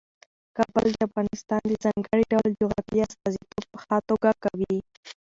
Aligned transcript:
کابل 0.57 0.87
د 0.93 0.97
افغانستان 1.07 1.61
د 1.67 1.71
ځانګړي 1.83 2.23
ډول 2.33 2.49
جغرافیې 2.59 3.01
استازیتوب 3.07 3.65
په 3.71 3.77
ښه 3.83 3.97
توګه 4.09 4.29
کوي. 4.43 4.77